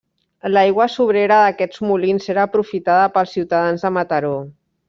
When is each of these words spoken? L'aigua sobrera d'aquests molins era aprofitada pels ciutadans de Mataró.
L'aigua 0.53 0.87
sobrera 0.93 1.37
d'aquests 1.43 1.83
molins 1.89 2.27
era 2.35 2.47
aprofitada 2.51 3.07
pels 3.19 3.37
ciutadans 3.37 3.89
de 3.89 3.97
Mataró. 4.01 4.37